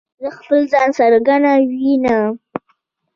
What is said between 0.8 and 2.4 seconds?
څرنګه وینم؟